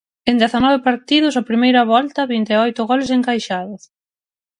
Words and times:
En 0.29 0.35
dezanove 0.43 0.85
partidos, 0.89 1.33
a 1.41 1.47
primeira 1.49 1.87
volta, 1.93 2.29
vinte 2.33 2.51
e 2.55 2.57
oito 2.67 2.81
goles 2.89 3.09
encaixados. 3.17 3.81